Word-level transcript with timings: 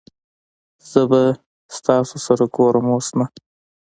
زه 0.89 1.01
به 1.09 1.21
تاسو 1.85 2.17
سره 2.25 2.45
ګورم 2.55 2.85
اوس 2.93 3.07
نه 3.17 3.25